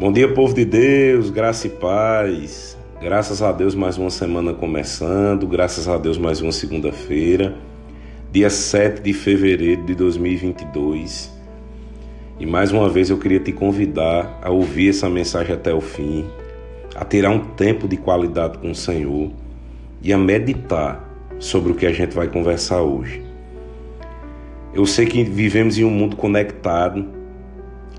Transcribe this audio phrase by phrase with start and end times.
[0.00, 2.78] Bom dia, povo de Deus, graça e paz.
[3.00, 7.56] Graças a Deus, mais uma semana começando, graças a Deus, mais uma segunda-feira,
[8.30, 11.36] dia 7 de fevereiro de 2022.
[12.38, 16.24] E mais uma vez eu queria te convidar a ouvir essa mensagem até o fim,
[16.94, 19.32] a tirar um tempo de qualidade com o Senhor
[20.00, 23.20] e a meditar sobre o que a gente vai conversar hoje.
[24.72, 27.17] Eu sei que vivemos em um mundo conectado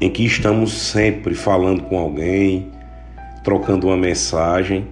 [0.01, 2.71] em que estamos sempre falando com alguém,
[3.43, 4.87] trocando uma mensagem,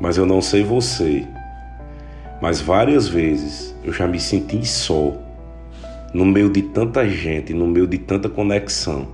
[0.00, 1.26] mas eu não sei você,
[2.40, 5.12] mas várias vezes eu já me senti só,
[6.12, 9.08] no meio de tanta gente, no meio de tanta conexão.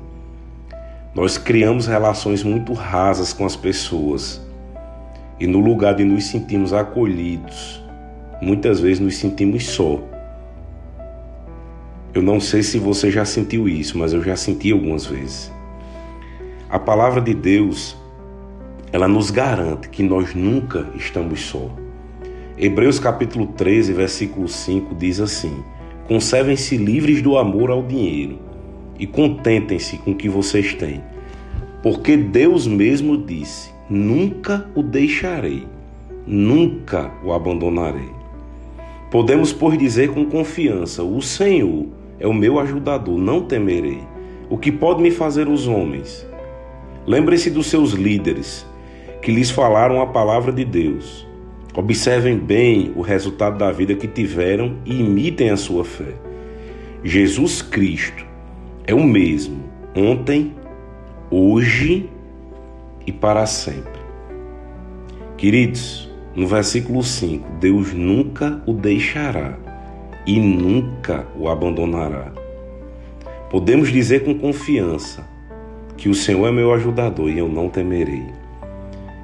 [1.15, 4.41] Nós criamos relações muito rasas com as pessoas
[5.41, 7.83] e no lugar de nos sentirmos acolhidos,
[8.43, 9.99] muitas vezes nos sentimos só.
[12.13, 15.53] Eu não sei se você já sentiu isso, mas eu já senti algumas vezes.
[16.69, 17.97] A palavra de Deus,
[18.93, 21.71] ela nos garante que nós nunca estamos só.
[22.59, 25.63] Hebreus capítulo 13, versículo 5 diz assim:
[26.09, 28.41] Conservem-se livres do amor ao dinheiro
[28.99, 31.01] e contentem-se com o que vocês têm.
[31.81, 35.65] Porque Deus mesmo disse: Nunca o deixarei,
[36.27, 38.11] nunca o abandonarei.
[39.13, 44.03] Podemos, por dizer com confiança: O Senhor é o meu ajudador, não temerei.
[44.51, 46.27] O que pode me fazer os homens?
[47.07, 48.67] Lembre-se dos seus líderes,
[49.23, 51.27] que lhes falaram a palavra de Deus.
[51.75, 56.13] Observem bem o resultado da vida que tiveram e imitem a sua fé.
[57.03, 58.27] Jesus Cristo
[58.87, 59.65] é o mesmo
[59.97, 60.55] ontem,
[61.31, 62.11] hoje
[63.07, 64.01] e para sempre.
[65.37, 69.70] Queridos, no versículo 5, Deus nunca o deixará
[70.31, 72.31] e nunca o abandonará.
[73.51, 75.29] Podemos dizer com confiança
[75.97, 78.27] que o Senhor é meu ajudador e eu não temerei.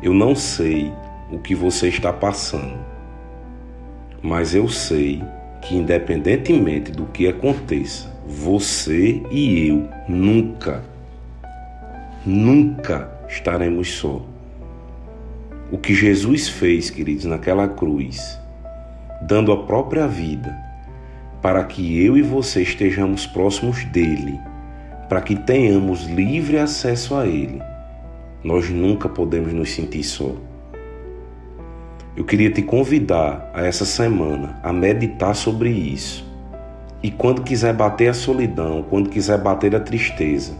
[0.03, 0.93] Eu não sei
[1.31, 2.77] o que você está passando,
[4.21, 5.22] mas eu sei
[5.62, 10.83] que, independentemente do que aconteça, você e eu nunca,
[12.27, 14.27] nunca estaremos só.
[15.71, 18.37] O que Jesus fez, queridos, naquela cruz,
[19.23, 20.66] dando a própria vida
[21.47, 24.37] para que eu e você estejamos próximos dele,
[25.09, 27.62] para que tenhamos livre acesso a ele.
[28.43, 30.33] Nós nunca podemos nos sentir só.
[32.17, 36.29] Eu queria te convidar a essa semana a meditar sobre isso.
[37.01, 40.53] E quando quiser bater a solidão, quando quiser bater a tristeza,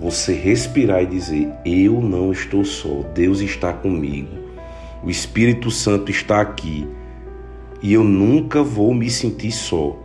[0.00, 4.30] você respirar e dizer: Eu não estou só, Deus está comigo,
[5.04, 6.88] o Espírito Santo está aqui
[7.82, 9.96] e eu nunca vou me sentir só,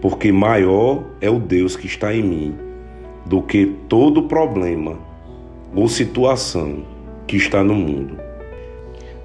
[0.00, 2.54] porque maior é o Deus que está em mim
[3.26, 4.98] do que todo problema
[5.74, 6.84] ou situação
[7.26, 8.18] que está no mundo.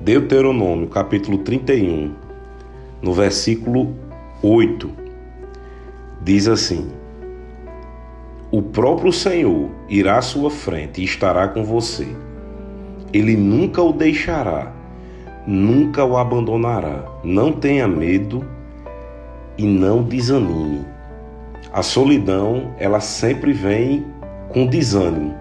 [0.01, 2.13] Deuteronômio, capítulo 31,
[3.01, 3.95] no versículo
[4.41, 4.89] 8,
[6.21, 6.89] diz assim:
[8.51, 12.07] O próprio Senhor irá à sua frente e estará com você.
[13.13, 14.73] Ele nunca o deixará
[15.45, 17.03] nunca o abandonará.
[17.23, 18.45] Não tenha medo
[19.57, 20.85] e não desanime.
[21.71, 24.05] A solidão, ela sempre vem
[24.49, 25.35] com desânimo.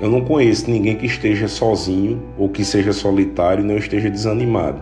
[0.00, 4.80] Eu não conheço ninguém que esteja sozinho ou que seja solitário e não esteja desanimado.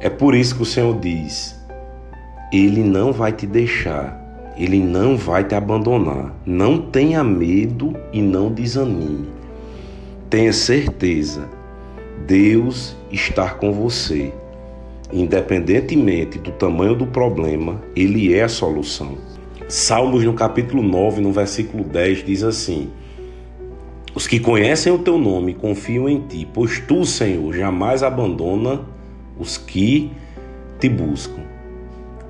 [0.00, 1.60] É por isso que o Senhor diz:
[2.52, 4.22] Ele não vai te deixar,
[4.56, 6.32] Ele não vai te abandonar.
[6.46, 9.28] Não tenha medo e não desanime.
[10.30, 11.55] Tenha certeza
[12.24, 14.32] Deus está com você.
[15.12, 19.18] Independentemente do tamanho do problema, Ele é a solução.
[19.68, 22.90] Salmos no capítulo 9, no versículo 10, diz assim:
[24.14, 28.80] Os que conhecem o teu nome confiam em ti, pois tu, Senhor, jamais abandona
[29.38, 30.10] os que
[30.80, 31.42] te buscam.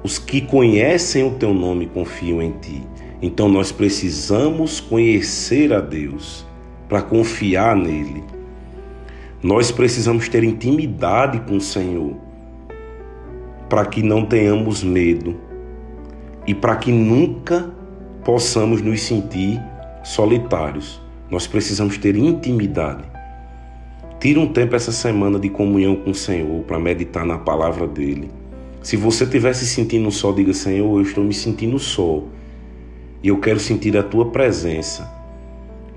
[0.03, 2.83] Os que conhecem o teu nome confiam em ti.
[3.23, 6.45] Então nós precisamos conhecer a Deus
[6.89, 8.36] para confiar nele
[9.43, 12.17] nós precisamos ter intimidade com o Senhor
[13.69, 15.37] para que não tenhamos medo
[16.47, 17.71] e para que nunca
[18.25, 19.61] possamos nos sentir
[20.03, 21.01] solitários.
[21.31, 23.05] Nós precisamos ter intimidade.
[24.21, 28.31] Tira um tempo essa semana de comunhão com o Senhor para meditar na palavra dele.
[28.83, 32.23] Se você estiver se sentindo só, diga: Senhor, eu estou me sentindo só.
[33.23, 35.16] E eu quero sentir a tua presença.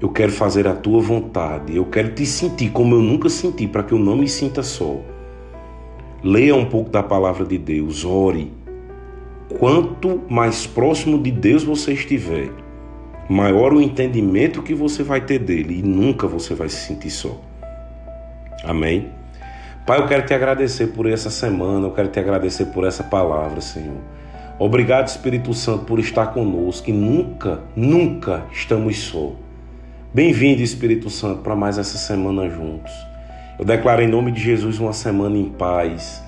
[0.02, 1.76] Eu quero fazer a tua vontade.
[1.76, 4.98] Eu quero te sentir como eu nunca senti, para que eu não me sinta só.
[6.24, 8.52] Leia um pouco da palavra de Deus, ore.
[9.58, 12.50] Quanto mais próximo de Deus você estiver,
[13.30, 17.40] maior o entendimento que você vai ter dele e nunca você vai se sentir só.
[18.64, 19.10] Amém?
[19.86, 23.60] Pai, eu quero te agradecer por essa semana, eu quero te agradecer por essa palavra,
[23.60, 23.98] Senhor.
[24.60, 29.34] Obrigado, Espírito Santo, por estar conosco e nunca, nunca estamos só.
[30.14, 32.92] Bem-vindo, Espírito Santo, para mais essa semana juntos.
[33.58, 36.24] Eu declaro em nome de Jesus uma semana em paz,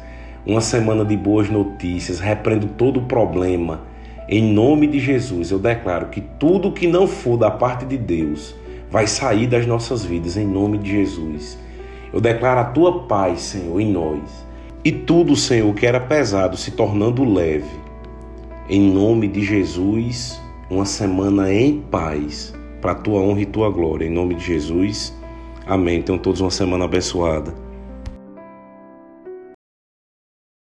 [0.46, 3.92] uma semana de boas notícias, repreendo todo o problema
[4.34, 8.56] em nome de Jesus, eu declaro que tudo que não for da parte de Deus
[8.90, 11.60] vai sair das nossas vidas, em nome de Jesus.
[12.14, 14.22] Eu declaro a tua paz, Senhor, em nós.
[14.86, 17.78] E tudo, Senhor, que era pesado se tornando leve.
[18.70, 20.40] Em nome de Jesus,
[20.70, 24.06] uma semana em paz, para a tua honra e tua glória.
[24.06, 25.16] Em nome de Jesus,
[25.68, 26.02] amém.
[26.02, 27.54] Tenham todos uma semana abençoada.